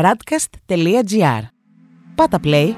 radcast.gr. 0.00 1.42
Πάτα 2.14 2.38
play. 2.44 2.68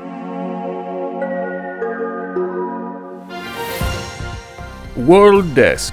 World 5.08 5.58
Desk 5.58 5.92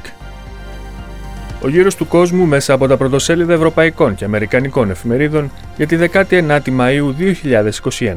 Ο 1.62 1.70
γύρος 1.70 1.96
του 1.96 2.08
κόσμου 2.08 2.46
μέσα 2.46 2.74
από 2.74 2.88
τα 2.88 2.98
πρωτοσέλιδα 2.98 3.54
ευρωπαϊκών 3.54 4.16
και 4.16 4.26
αμερικανικών 4.26 4.90
εφημερίδων 4.90 5.52
για 5.78 5.88
τη 5.88 5.98
19η 6.14 6.80
Μαΐου 6.80 7.14
2021. 8.00 8.16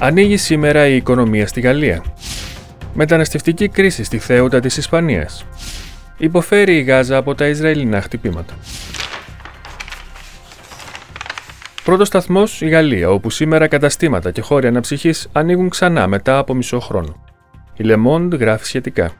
Ανοίγει 0.00 0.36
σήμερα 0.36 0.86
η 0.86 0.96
οικονομία 0.96 1.46
στη 1.46 1.60
Γαλλία. 1.60 2.04
Μεταναστευτική 2.94 3.68
κρίση 3.68 4.04
στη 4.04 4.18
θέουτα 4.18 4.60
της 4.60 4.76
Ισπανίας. 4.76 5.44
Υποφέρει 6.16 6.76
η 6.76 6.82
Γάζα 6.82 7.16
από 7.16 7.34
τα 7.34 7.46
Ισραηλινά 7.46 8.00
χτυπήματα. 8.00 8.54
Πρώτος 11.84 12.08
σταθμός 12.08 12.60
η 12.60 12.68
Γαλλία, 12.68 13.10
όπου 13.10 13.30
σήμερα 13.30 13.66
καταστήματα 13.66 14.30
και 14.30 14.40
χώροι 14.40 14.66
αναψυχής 14.66 15.28
ανοίγουν 15.32 15.68
ξανά 15.68 16.06
μετά 16.06 16.38
από 16.38 16.54
μισό 16.54 16.80
χρόνο. 16.80 17.24
Η 17.76 17.84
Le 17.86 17.96
Monde 18.06 18.38
γράφει 18.38 18.64
σχετικά. 18.66 19.12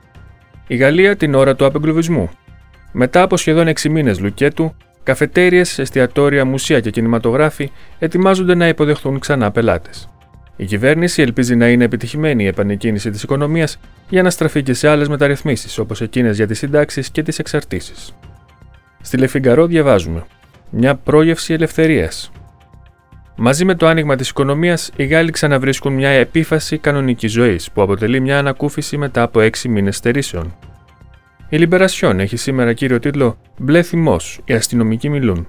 Η 0.67 0.77
Γαλλία 0.77 1.17
την 1.17 1.35
ώρα 1.35 1.57
του 1.57 1.65
απεγκλωβισμού. 1.65 2.31
Μετά 2.93 3.23
από 3.23 3.37
σχεδόν 3.37 3.69
6 3.69 3.89
μήνες 3.89 4.21
λουκέτου, 4.21 4.75
καφετέρειε, 5.03 5.61
εστιατόρια, 5.77 6.45
μουσεία 6.45 6.81
και 6.81 6.91
κινηματογράφοι 6.91 7.71
ετοιμάζονται 7.99 8.55
να 8.55 8.69
υποδεχθούν 8.69 9.19
ξανά 9.19 9.51
πελάτες. 9.51 10.09
Η 10.57 10.65
κυβέρνηση 10.65 11.23
ελπίζει 11.23 11.57
να 11.57 11.69
είναι 11.69 11.85
επιτυχημένη 11.85 12.45
η 12.45 12.47
επανεκκίνηση 12.47 13.11
της 13.11 13.23
οικονομίας 13.23 13.79
για 14.09 14.23
να 14.23 14.31
στραφεί 14.31 14.63
και 14.63 14.73
σε 14.73 14.89
άλλες 14.89 15.09
μεταρρυθμίσεις 15.09 15.79
όπως 15.79 16.01
εκείνες 16.01 16.37
για 16.37 16.47
τις 16.47 16.59
συντάξεις 16.59 17.11
και 17.11 17.23
τις 17.23 17.39
εξαρτήσεις. 17.39 18.15
Στη 19.01 19.17
Λεφιγκαρό 19.17 19.67
διαβάζουμε. 19.67 20.25
Μια 20.71 20.95
πρόγευση 20.95 21.53
ελευθερίας. 21.53 22.31
Μαζί 23.37 23.65
με 23.65 23.75
το 23.75 23.87
άνοιγμα 23.87 24.17
της 24.17 24.29
οικονομίας, 24.29 24.91
οι 24.97 25.05
Γάλλοι 25.05 25.31
ξαναβρίσκουν 25.31 25.93
μια 25.93 26.09
επίφαση 26.09 26.79
κανονική 26.79 27.27
ζωής 27.27 27.71
που 27.71 27.83
αποτελεί 27.83 28.21
μια 28.21 28.39
ανακούφιση 28.39 28.97
μετά 28.97 29.23
από 29.23 29.41
έξι 29.41 29.69
μήνες 29.69 29.97
στερήσεων. 29.97 30.55
Η 31.49 31.57
Λιμπερασιόν 31.57 32.21
έχει 32.21 32.37
σήμερα 32.37 32.73
κύριο 32.73 32.99
τίτλο 32.99 33.39
Μπλε 33.59 33.83
θυμός, 33.83 34.41
οι 34.45 34.53
αστυνομικοί 34.53 35.09
μιλούν. 35.09 35.49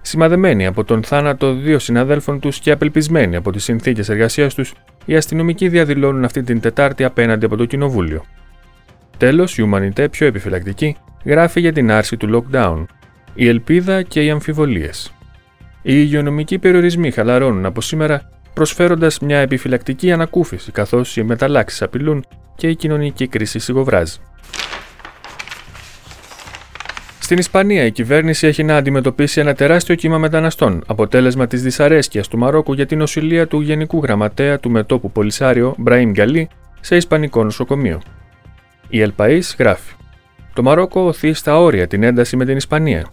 Σημαδεμένοι 0.00 0.66
από 0.66 0.84
τον 0.84 1.02
θάνατο 1.02 1.54
δύο 1.54 1.78
συναδέλφων 1.78 2.40
τους 2.40 2.58
και 2.58 2.70
απελπισμένοι 2.70 3.36
από 3.36 3.52
τις 3.52 3.64
συνθήκες 3.64 4.08
εργασίας 4.08 4.54
τους, 4.54 4.74
οι 5.04 5.16
αστυνομικοί 5.16 5.68
διαδηλώνουν 5.68 6.24
αυτή 6.24 6.42
την 6.42 6.60
Τετάρτη 6.60 7.04
απέναντι 7.04 7.44
από 7.44 7.56
το 7.56 7.64
Κοινοβούλιο. 7.64 8.24
Τέλος, 9.16 9.58
η 9.58 9.62
Ουμανιτέ, 9.62 10.08
πιο 10.08 10.26
επιφυλακτική, 10.26 10.96
γράφει 11.24 11.60
για 11.60 11.72
την 11.72 11.90
άρση 11.90 12.16
του 12.16 12.44
lockdown, 12.52 12.84
η 13.34 13.48
ελπίδα 13.48 14.02
και 14.02 14.24
οι 14.24 14.30
αμφιβολίες. 14.30 15.14
Οι 15.86 15.92
υγειονομικοί 15.96 16.58
περιορισμοί 16.58 17.10
χαλαρώνουν 17.10 17.66
από 17.66 17.80
σήμερα, 17.80 18.28
προσφέροντας 18.54 19.18
μια 19.18 19.38
επιφυλακτική 19.38 20.12
ανακούφιση, 20.12 20.72
καθώς 20.72 21.16
οι 21.16 21.22
μεταλλάξεις 21.22 21.82
απειλούν 21.82 22.24
και 22.56 22.68
η 22.68 22.76
κοινωνική 22.76 23.26
κρίση 23.26 23.58
σιγοβράζει. 23.58 24.18
Στην 27.18 27.38
Ισπανία, 27.38 27.84
η 27.84 27.90
κυβέρνηση 27.90 28.46
έχει 28.46 28.62
να 28.62 28.76
αντιμετωπίσει 28.76 29.40
ένα 29.40 29.54
τεράστιο 29.54 29.94
κύμα 29.94 30.18
μεταναστών, 30.18 30.82
αποτέλεσμα 30.86 31.46
της 31.46 31.62
δυσαρέσκειας 31.62 32.28
του 32.28 32.38
Μαρόκου 32.38 32.72
για 32.72 32.86
την 32.86 33.00
οσυλία 33.00 33.46
του 33.46 33.60
Γενικού 33.60 34.02
Γραμματέα 34.02 34.58
του 34.58 34.70
μετόπου 34.70 35.10
Πολυσάριο, 35.10 35.74
Μπραήμ 35.78 36.10
Γκαλί, 36.10 36.48
σε 36.80 36.96
Ισπανικό 36.96 37.44
νοσοκομείο. 37.44 38.00
Η 38.88 39.00
Ελπαή 39.00 39.42
γράφει: 39.58 39.94
Το 40.52 40.62
Μαρόκο 40.62 41.00
οθεί 41.00 41.32
στα 41.32 41.58
όρια 41.58 41.86
την 41.86 42.02
ένταση 42.02 42.36
με 42.36 42.44
την 42.44 42.56
Ισπανία, 42.56 43.06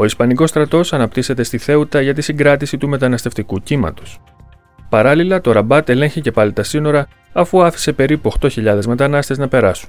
ο 0.00 0.04
Ισπανικός 0.04 0.50
στρατός 0.50 0.92
αναπτύσσεται 0.92 1.42
στη 1.42 1.58
Θέουτα 1.58 2.00
για 2.00 2.14
τη 2.14 2.22
συγκράτηση 2.22 2.78
του 2.78 2.88
μεταναστευτικού 2.88 3.62
κύματος. 3.62 4.20
Παράλληλα, 4.88 5.40
το 5.40 5.52
Ραμπάτ 5.52 5.88
ελέγχει 5.88 6.20
και 6.20 6.30
πάλι 6.30 6.52
τα 6.52 6.62
σύνορα, 6.62 7.08
αφού 7.32 7.62
άφησε 7.62 7.92
περίπου 7.92 8.32
8.000 8.40 8.84
μετανάστες 8.86 9.38
να 9.38 9.48
περάσουν. 9.48 9.88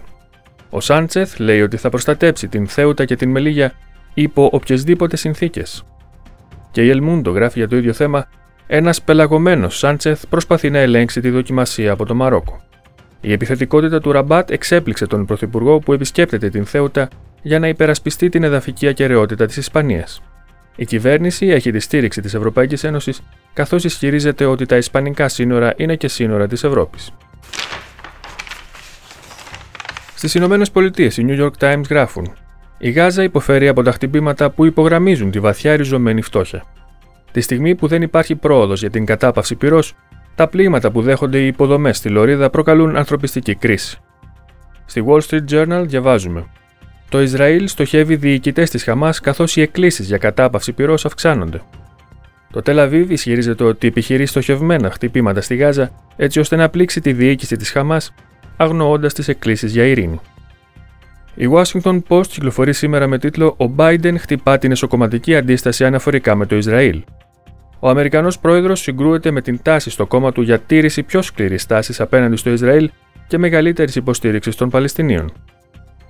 Ο 0.70 0.80
Σάντσεθ 0.80 1.40
λέει 1.40 1.62
ότι 1.62 1.78
θα 1.78 1.90
προστατέψει 1.90 2.48
την 2.48 2.68
Θέουτα 2.68 3.06
και 3.06 3.16
την 3.16 3.30
Μελίγια 3.30 3.74
υπό 4.14 4.50
οποιασδήποτε 4.52 5.18
συνθήκες. 5.18 5.84
Και 6.72 6.84
η 6.84 6.90
Ελμούντο 6.90 7.32
γράφει 7.32 7.60
για 7.60 7.68
το 7.68 7.76
ίδιο 7.76 7.94
θέμα: 7.94 8.28
Ένας 8.68 9.02
πελαγωμένος 9.02 9.78
Σάντσεθ 9.78 10.24
προσπαθεί 10.30 10.70
να 10.70 10.80
ελέγξει 10.80 11.22
τη 11.22 11.30
δοκιμασία 11.30 11.92
από 11.92 12.06
το 12.06 12.16
Μαρόκο. 12.16 12.62
Η 13.22 13.32
επιθετικότητα 13.32 14.00
του 14.00 14.12
Ραμπάτ 14.12 14.52
εξέπληξε 14.52 15.06
τον 15.06 15.26
Πρωθυπουργό 15.26 15.80
που 15.80 15.94
επισκέπτεται 15.94 16.50
την 16.50 16.66
Θέουτα 16.66 17.08
για 17.42 17.60
να 17.60 17.68
υπερασπιστεί 17.68 18.30
την 18.30 18.44
εδαφική 18.44 18.88
ακαιρεότητα 18.88 19.46
της 19.46 19.58
Ισπανίας. 19.58 20.22
Η 20.76 20.86
κυβέρνηση 20.86 21.48
έχει 21.48 21.72
τη 21.72 21.80
στήριξη 21.80 22.22
της 22.22 22.34
Ευρωπαϊκής 22.34 22.84
Ένωσης, 22.84 23.22
καθώς 23.54 23.84
ισχυρίζεται 23.84 24.46
ότι 24.46 24.66
τα 24.66 24.78
Ισπανικά 24.78 25.28
σύνορα 25.28 25.74
είναι 25.78 25.96
και 25.96 26.08
σύνορα 26.08 26.48
της 26.48 26.64
Ευρώπης. 26.64 27.12
Στις 30.16 30.36
Ηνωμένες 30.36 30.72
Πολιτείες, 30.72 31.18
οι 31.18 31.26
New 31.30 31.40
York 31.42 31.52
Times 31.60 31.84
γράφουν: 31.90 32.34
Η 32.78 32.90
Γάζα 32.90 33.24
υποφέρει 33.24 33.68
από 33.68 33.84
τα 33.84 33.92
χτυπήματα 33.92 34.50
που 34.50 34.66
υπογραμμίζουν 34.66 35.32
τη 35.32 35.40
βαθιά 35.40 35.76
ριζωμένη 35.76 36.22
φτώχεια. 36.22 36.64
Τη 37.32 37.42
στιγμή 37.42 37.76
που 37.76 37.88
δεν 37.88 38.02
υπάρχει 38.02 38.36
πρόοδος 38.36 38.80
για 38.80 38.90
την 38.90 39.06
κατάπαυση 39.06 39.56
πυρός, 39.56 39.96
τα 40.36 40.48
πλήγματα 40.48 40.92
που 40.92 41.02
δέχονται 41.02 41.40
οι 41.40 41.48
υποδομές 41.48 41.98
στη 41.98 42.10
Λωρίδα 42.10 42.50
προκαλούν 42.50 42.96
ανθρωπιστική 42.96 43.56
κρίση. 43.56 43.98
Στη 44.86 45.04
Wall 45.08 45.20
Street 45.20 45.46
Journal 45.52 45.84
διαβάζουμε: 45.86 46.46
το 47.10 47.22
Ισραήλ 47.22 47.68
στοχεύει 47.68 48.16
διοικητές 48.16 48.70
της 48.70 48.84
Χαμάς 48.84 49.20
καθώς 49.20 49.56
οι 49.56 49.62
εκκλήσεις 49.62 50.08
για 50.08 50.18
κατάπαυση 50.18 50.72
πυρός 50.74 51.06
αυξάνονται. 51.06 51.62
Το 52.52 52.62
Τελαβίβ 52.62 53.12
ισχυρίζεται 53.12 53.64
ότι 53.64 53.88
επιχειρεί 53.88 54.26
στοχευμένα 54.26 54.92
χτυπήματα 54.92 55.42
στη 55.42 55.56
Γάζα 55.56 55.92
έτσι 56.16 56.40
ώστε 56.40 56.56
να 56.56 56.70
πλήξει 56.70 57.02
τη 57.02 57.14
διοίκηση 57.14 57.56
της 57.56 57.72
Χαμάς, 57.72 58.14
αγνοώντας 58.58 59.14
τις 59.14 59.28
εκκλήσεις 59.28 59.72
για 59.72 59.84
ειρήνη. 59.84 60.20
Η 61.36 61.50
Washington 61.52 62.00
Post 62.08 62.28
κυκλοφορεί 62.28 62.74
σήμερα 62.74 63.08
με 63.08 63.18
τίτλο 63.18 63.56
Ο 63.58 63.74
Biden 63.78 64.16
χτυπά 64.18 64.58
την 64.58 64.72
εσωκομματική 64.72 65.36
αντίσταση 65.36 65.86
αναφορικά 65.86 66.36
με 66.36 66.46
το 66.46 66.56
Ισραήλ. 66.56 67.04
Ο 67.80 67.90
Αμερικανός 67.90 68.40
πρόεδρος 68.40 68.80
συγκρούεται 68.80 69.32
με 69.32 69.42
την 69.42 69.60
τάση 69.62 69.90
στο 69.90 70.06
κόμμα 70.08 70.32
του 70.32 70.42
για 70.42 70.60
τήρηση 70.60 71.04
πιο 71.04 71.22
σκληρής 71.22 71.66
τάσης 71.66 72.00
απέναντι 72.00 72.36
στο 72.36 72.50
Ισραήλ 72.50 72.90
και 73.28 73.38
μεγαλύτερης 73.38 73.96
υποστήριξης 73.96 74.56
των 74.56 74.70
Παλαιστινίων. 74.70 75.32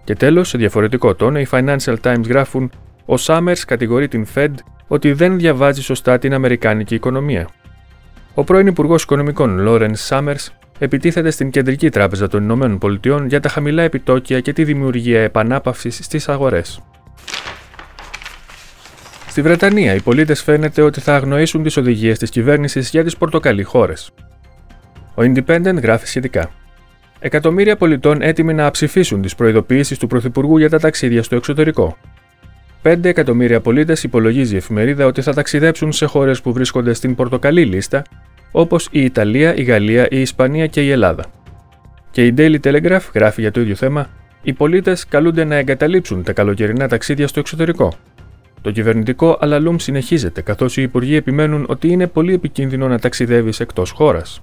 Και 0.10 0.16
τέλος, 0.16 0.50
σε 0.50 0.58
διαφορετικό 0.58 1.16
τόνο, 1.16 1.40
οι 1.40 1.48
Financial 1.52 1.96
Times 2.02 2.24
γράφουν: 2.28 2.72
Ο 3.06 3.14
Summers 3.20 3.60
κατηγορεί 3.68 4.08
την 4.08 4.28
Fed 4.36 4.54
ότι 4.88 5.14
δεν 5.14 5.38
διαβάζει 5.38 5.82
σωστά 5.82 6.20
την 6.20 6.34
Αμερικάνικη 6.34 6.96
οικονομία. 6.96 7.50
Ο 8.34 8.44
πρώην 8.44 8.68
Υπουργός 8.68 9.04
Οικονομικών 9.04 9.66
Lawrence 9.68 10.08
Summers 10.08 10.48
επιτίθεται 10.80 11.32
στην 11.32 11.50
Κεντρική 11.50 11.90
Τράπεζα 11.90 12.28
των 12.28 12.44
Ηνωμένων 12.44 12.78
Πολιτειών 12.78 13.28
για 13.28 13.40
τα 13.40 13.50
χαμηλά 13.50 13.84
επιτόκια 13.84 14.40
και 14.40 14.54
τη 14.54 14.64
δημιουργία 14.64 15.22
επανάπαυσης 15.22 16.00
στις 16.02 16.30
αγορές. 16.30 16.84
Στη 19.28 19.42
Βρετανία, 19.42 19.94
οι 19.94 20.02
πολίτες 20.02 20.44
φαίνεται 20.44 20.82
ότι 20.82 21.00
θα 21.00 21.16
αγνοήσουν 21.16 21.64
τις 21.64 21.78
οδηγίες 21.78 22.18
της 22.18 22.30
κυβέρνησης 22.30 22.90
για 22.90 23.04
τις 23.04 23.18
πορτοκαλί 23.18 23.64
χώρες. 23.64 24.12
Ο 25.16 25.22
Independent 25.22 25.82
γράφει 25.82 26.08
σχετικά. 26.08 26.50
Εκατομμύρια 27.22 27.76
πολιτών 27.76 28.22
έτοιμοι 28.22 28.54
να 28.54 28.72
ψηφίσουν 28.72 29.22
τις 29.22 29.36
προειδοποιήσεις 29.36 29.98
του 29.98 30.08
Πρωθυπουργού 30.08 30.58
για 30.58 30.70
τα 30.70 30.80
ταξίδια 30.80 31.24
στο 31.24 31.36
εξωτερικό. 31.36 31.98
5 32.84 33.06
εκατομμύρια 33.06 33.62
πολίτες 33.62 34.04
υπολογίζει 34.04 34.54
η 34.54 34.58
εφημερίδα 34.58 35.06
ότι 35.06 35.22
θα 35.22 35.34
ταξιδέψουν 35.34 35.92
σε 35.92 36.06
χώρες 36.06 36.42
που 36.42 36.54
βρίσκονται 36.54 36.94
στην 36.94 37.16
πορτοκαλί 37.16 37.66
λίστα, 37.66 38.04
όπως 38.52 38.88
η 38.92 39.04
Ιταλία, 39.04 39.56
η 39.56 39.64
Γαλλία, 39.64 40.08
η 40.10 40.22
Ισπανία 40.22 40.68
και 40.68 40.84
η 40.84 40.90
Ελλάδα. 40.92 41.26
Και 42.12 42.26
η 42.26 42.34
Daily 42.38 42.60
Telegraph 42.64 43.02
γράφει 43.14 43.42
για 43.42 43.52
το 43.52 43.62
ίδιο 43.62 43.76
θέμα: 43.76 44.10
Οι 44.42 44.54
πολίτες 44.54 45.06
καλούνται 45.08 45.44
να 45.44 45.56
εγκαταλείψουν 45.56 46.24
τα 46.24 46.34
καλοκαιρινά 46.34 46.88
ταξίδια 46.88 47.28
στο 47.28 47.40
εξωτερικό. 47.40 47.94
Το 48.62 48.72
κυβερνητικό 48.72 49.38
αλαλούμ 49.40 49.76
συνεχίζεται, 49.76 50.42
καθώς 50.42 50.78
οι 50.78 50.82
υπουργοί 50.82 51.16
επιμένουν 51.16 51.66
ότι 51.68 51.88
είναι 51.88 52.08
πολύ 52.08 52.34
επικίνδυνο 52.34 52.88
να 52.88 53.00
ταξιδεύεις 53.00 53.60
εκτός 53.60 53.92
χώρας. 53.92 54.42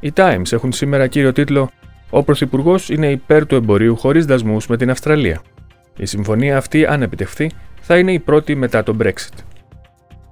Οι 0.00 0.12
Times 0.14 0.52
έχουν 0.52 0.72
σήμερα 0.72 1.06
κύριο 1.06 1.32
τίτλο 1.32 1.70
Ο 2.10 2.22
Πρωθυπουργός 2.22 2.88
είναι 2.88 3.10
υπέρ 3.10 3.46
του 3.46 3.54
εμπορίου 3.54 3.96
χωρίς 3.96 4.24
δασμούς 4.24 4.66
με 4.66 4.76
την 4.76 4.90
Αυστραλία. 4.90 5.40
Η 5.96 6.06
συμφωνία 6.06 6.56
αυτή, 6.56 6.86
αν 6.86 7.02
επιτευχθεί, 7.02 7.50
θα 7.80 7.98
είναι 7.98 8.12
η 8.12 8.18
πρώτη 8.18 8.54
μετά 8.54 8.82
το 8.82 8.96
Brexit. 9.02 9.44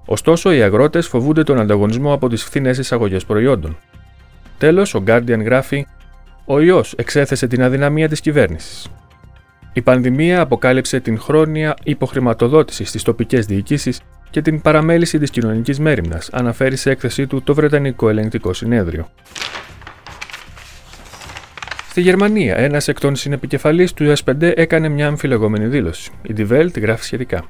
Ωστόσο, 0.05 0.51
οι 0.51 0.61
αγρότες 0.61 1.07
φοβούνται 1.07 1.43
τον 1.43 1.59
ανταγωνισμό 1.59 2.13
από 2.13 2.29
τις 2.29 2.43
φθηνές 2.43 2.77
εισαγωγές 2.77 3.25
προϊόντων. 3.25 3.77
Τέλος, 4.57 4.93
ο 4.93 5.03
Guardian 5.07 5.43
γράφει: 5.43 5.85
Ο 6.45 6.59
ιός 6.59 6.93
εξέθεσε 6.97 7.47
την 7.47 7.63
αδυναμία 7.63 8.09
της 8.09 8.21
κυβέρνησης. 8.21 8.87
Η 9.73 9.81
πανδημία 9.81 10.41
αποκάλυψε 10.41 10.99
την 10.99 11.19
χρόνια 11.19 11.75
υποχρηματοδότησης 11.83 12.89
στις 12.89 13.03
τοπικές 13.03 13.45
διοικήσεις 13.45 14.01
και 14.29 14.41
την 14.41 14.61
παραμέληση 14.61 15.19
της 15.19 15.29
κοινωνικής 15.29 15.79
μέρημνας, 15.79 16.29
αναφέρει 16.31 16.75
σε 16.75 16.89
έκθεσή 16.89 17.27
του 17.27 17.41
το 17.43 17.53
Βρετανικό 17.53 18.09
Ελεγκτικό 18.09 18.53
Συνέδριο. 18.53 19.07
Στη 21.89 22.01
Γερμανία, 22.01 22.57
ένας 22.57 22.87
εκ 22.87 22.99
των 22.99 23.15
συνεπικεφαλεί 23.15 23.89
του 23.93 24.13
S5 24.17 24.41
έκανε 24.55 24.89
μια 24.89 25.07
αμφιλεγόμενη 25.07 25.67
δήλωση. 25.67 26.11
Η 26.21 26.33
Die 26.37 26.51
Welt 26.51 26.81
γράφει 26.81 27.03
σχετικά. 27.03 27.43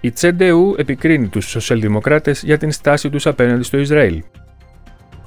Η 0.00 0.10
Τσεντεού 0.10 0.74
επικρίνει 0.78 1.26
τους 1.26 1.48
σοσιαλδημοκράτες 1.48 2.42
για 2.42 2.58
την 2.58 2.72
στάση 2.72 3.10
τους 3.10 3.26
απέναντι 3.26 3.62
στο 3.62 3.78
Ισραήλ. 3.78 4.22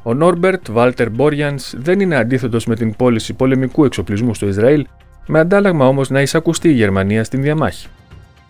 Ο 0.03 0.13
Νόρμπερτ 0.13 0.71
Βάλτερ 0.71 1.09
Μπόριανς 1.09 1.73
δεν 1.77 1.99
είναι 1.99 2.15
αντίθετος 2.15 2.65
με 2.65 2.75
την 2.75 2.95
πώληση 2.95 3.33
πολεμικού 3.33 3.85
εξοπλισμού 3.85 4.33
στο 4.33 4.47
Ισραήλ, 4.47 4.85
με 5.27 5.39
αντάλλαγμα 5.39 5.87
όμως 5.87 6.09
να 6.09 6.21
εισακουστεί 6.21 6.69
η 6.69 6.73
Γερμανία 6.73 7.23
στην 7.23 7.41
διαμάχη. 7.41 7.87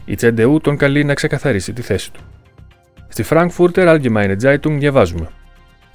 Η 0.05 0.15
Τσεντεού 0.15 0.61
τον 0.61 0.77
καλεί 0.77 1.03
να 1.03 1.13
ξεκαθαρίσει 1.13 1.73
τη 1.73 1.81
θέση 1.81 2.11
του. 2.11 2.19
Στη 3.07 3.25
Frankfurter 3.29 3.99
Allgemeine 3.99 4.35
Zeitung 4.43 4.77
διαβάζουμε. 4.79 5.29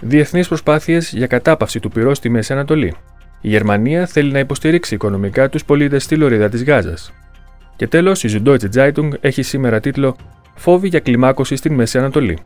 Διεθνείς 0.01 0.49
προσπάθειες 0.49 1.13
για 1.13 1.27
κατάπαυση 1.27 1.81
του 1.81 1.91
πυρός 1.91 2.17
στη 2.17 2.29
Μέση 2.29 2.53
Ανατολή. 2.53 2.95
Η 3.41 3.49
Γερμανία 3.49 4.07
θέλει 4.07 4.33
να 4.33 4.39
υποστηρίξει 4.39 4.95
οικονομικά 4.95 5.49
τους 5.49 5.65
πολίτες 5.65 6.03
στη 6.03 6.17
λωρίδα 6.17 6.49
της 6.49 6.65
Γάζας. 6.65 7.13
Και 7.77 7.87
τέλος, 7.87 8.25
η 8.25 8.43
Süddeutsche 8.45 8.69
Zeitung 8.75 9.11
έχει 9.21 9.43
σήμερα 9.43 9.81
τίτλο 9.81 10.17
Φόβοι 10.55 10.89
για 10.89 11.01
κλιμάκωση 11.01 11.57
στην 11.57 11.75
Μέση 11.75 11.99
Ανατολή. 11.99 12.39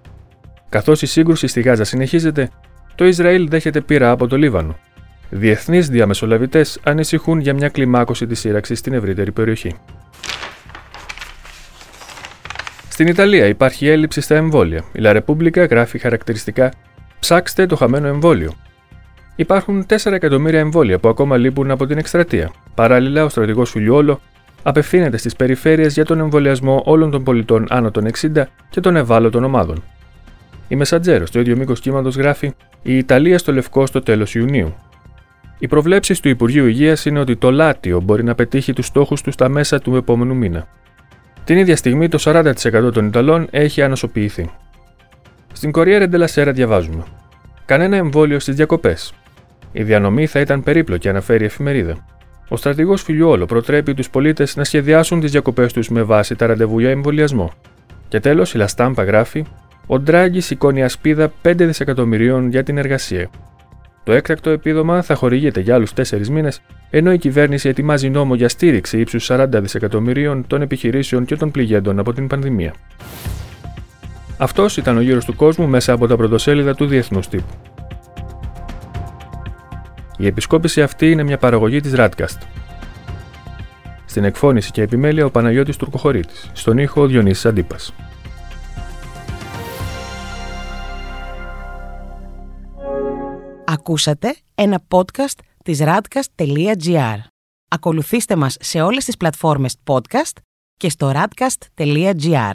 Καθώς 0.68 1.02
η 1.02 1.06
σύγκρουση 1.06 1.46
στη 1.46 1.60
Γάζα 1.60 1.84
συνεχίζεται, 1.84 2.50
το 2.94 3.06
Ισραήλ 3.06 3.48
δέχεται 3.48 3.80
πείρα 3.80 4.10
από 4.10 4.26
το 4.26 4.36
Λίβανο. 4.36 4.78
Διεθνείς 5.30 5.88
διαμεσολαβητές 5.88 6.80
ανησυχούν 6.82 7.40
για 7.40 7.54
μια 7.54 7.68
κλιμάκωση 7.68 8.26
της 8.26 8.40
σύραξης 8.40 8.78
στην 8.78 8.92
ευρύτερη 8.92 9.32
περιοχή. 9.32 9.74
Στην 12.88 13.06
Ιταλία 13.06 13.46
υπάρχει 13.46 13.88
έλλειψη 13.88 14.20
στα 14.20 14.34
εμβόλια. 14.36 14.84
Η 14.92 15.00
La 15.02 15.20
Repubblica 15.20 15.68
γράφει 15.70 15.98
χαρακτηριστικά 15.98 16.72
Ψάξτε 17.20 17.66
το 17.66 17.76
χαμένο 17.76 18.06
εμβόλιο. 18.06 18.52
Υπάρχουν 19.40 19.86
4 19.88 20.12
εκατομμύρια 20.12 20.58
εμβόλια 20.58 20.98
που 20.98 21.08
ακόμα 21.08 21.36
λείπουν 21.36 21.70
από 21.70 21.86
την 21.86 21.98
εκστρατεία. 21.98 22.50
Παράλληλα, 22.74 23.24
ο 23.24 23.28
στρατηγός 23.28 23.70
Φουλιόλο 23.70 24.20
απευθύνεται 24.62 25.16
στις 25.16 25.36
περιφέρειες 25.36 25.94
για 25.94 26.04
τον 26.04 26.20
εμβολιασμό 26.20 26.82
όλων 26.84 27.10
των 27.10 27.22
πολιτών 27.22 27.66
άνω 27.68 27.90
των 27.90 28.06
60 28.06 28.42
και 28.70 28.80
των 28.80 28.96
ευάλωτων 28.96 29.44
ομάδων. 29.44 29.82
Η 30.68 30.76
Μεσαντζέρος, 30.76 31.28
στο 31.28 31.40
ίδιο 31.40 31.56
μήκος 31.56 31.80
κύματος, 31.80 32.16
γράφει 32.16 32.52
η 32.82 32.96
Ιταλία 32.96 33.38
στο 33.38 33.52
Λευκό 33.52 33.86
στο 33.86 34.02
τέλος 34.02 34.34
Ιουνίου. 34.34 34.74
Οι 35.58 35.68
προβλέψεις 35.68 36.20
του 36.20 36.28
Υπουργείου 36.28 36.66
Υγείας 36.66 37.04
είναι 37.04 37.20
ότι 37.20 37.36
το 37.36 37.50
Λάτιο 37.50 38.00
μπορεί 38.00 38.24
να 38.24 38.34
πετύχει 38.34 38.72
τους 38.72 38.86
στόχους 38.86 39.22
του 39.22 39.30
στα 39.30 39.48
μέσα 39.48 39.80
του 39.80 39.96
επόμενου 39.96 40.34
μήνα. 40.34 40.66
Την 41.44 41.56
ίδια 41.56 41.76
στιγμή 41.76 42.08
το 42.08 42.18
40% 42.20 42.92
των 42.92 43.06
Ιταλών 43.06 43.46
έχει 43.50 43.82
ανοσοποιηθεί. 43.82 44.50
Στην 45.52 45.72
Κορία 45.72 46.08
Ντελασέρα 46.08 46.52
διαβάζουμε. 46.52 47.04
Κανένα 47.64 47.96
εμβόλιο 47.96 48.38
στις 48.38 48.54
διακοπές. 48.54 49.14
Η 49.72 49.82
διανομή 49.82 50.26
θα 50.26 50.40
ήταν 50.40 50.62
περίπλοκη, 50.62 51.08
αναφέρει 51.08 51.42
η 51.42 51.46
εφημερίδα. 51.46 52.06
Ο 52.48 52.56
στρατηγός 52.56 53.02
Φιλιόλο 53.02 53.46
προτρέπει 53.46 53.94
τους 53.94 54.10
πολίτες 54.10 54.56
να 54.56 54.64
σχεδιάσουν 54.64 55.20
τις 55.20 55.30
διακοπές 55.30 55.72
τους 55.72 55.88
με 55.88 56.02
βάση 56.02 56.36
τα 56.36 56.46
ραντεβού 56.46 56.78
για 56.78 56.90
εμβολιασμό. 56.90 57.52
Και 58.08 58.20
τέλος, 58.20 58.54
η 58.54 58.56
Λαστάμπα 58.56 59.02
γράφει 59.02 59.44
ο 59.86 59.98
Ντράγκη 59.98 60.40
σηκώνει 60.40 60.82
ασπίδα 60.82 61.32
5 61.42 61.54
δισεκατομμυρίων 61.56 62.50
για 62.50 62.62
την 62.62 62.78
εργασία. 62.78 63.30
Το 64.04 64.12
έκτακτο 64.12 64.50
επίδομα 64.50 65.02
θα 65.02 65.14
χορηγείται 65.14 65.60
για 65.60 65.74
άλλους 65.74 65.92
4 65.94 66.28
μήνες, 66.28 66.62
ενώ 66.90 67.12
η 67.12 67.18
κυβέρνηση 67.18 67.68
ετοιμάζει 67.68 68.10
νόμο 68.10 68.34
για 68.34 68.48
στήριξη 68.48 69.00
ύψους 69.00 69.30
40 69.30 69.60
δισεκατομμυρίων 69.60 70.46
των 70.46 70.62
επιχειρήσεων 70.62 71.24
και 71.24 71.36
των 71.36 71.50
πληγέντων 71.50 71.98
από 71.98 72.12
την 72.12 72.26
πανδημία. 72.26 72.74
Αυτός 74.36 74.76
ήταν 74.76 74.96
ο 74.96 75.00
γύρος 75.00 75.24
του 75.24 75.36
κόσμου 75.36 75.66
μέσα 75.66 75.92
από 75.92 76.06
τα 76.06 76.16
πρωτοσέλιδα 76.16 76.74
του 76.74 76.86
Διεθνούς 76.86 77.28
Τύπου. 77.28 77.69
Η 80.20 80.26
επισκόπηση 80.26 80.82
αυτή 80.82 81.10
είναι 81.10 81.22
μια 81.22 81.38
παραγωγή 81.38 81.80
της 81.80 81.92
Radcast. 81.96 82.38
Στην 84.04 84.24
εκφώνηση 84.24 84.70
και 84.70 84.82
επιμέλεια 84.82 85.24
ο 85.24 85.30
Παναγιώτης 85.30 85.76
Τουρκοχωρήτης, 85.76 86.50
στον 86.52 86.78
ήχο 86.78 87.06
Διονύσης 87.06 87.46
Αντίπας. 87.46 87.92
Ακούσατε 93.64 94.36
ένα 94.54 94.82
podcast 94.88 95.38
της 95.64 95.80
radcast.gr. 95.82 97.18
Ακολουθήστε 97.68 98.36
μας 98.36 98.56
σε 98.60 98.80
όλες 98.80 99.04
τις 99.04 99.16
πλατφόρμες 99.16 99.76
podcast 99.84 100.36
και 100.76 100.88
στο 100.88 101.12
radcast.gr. 101.14 102.52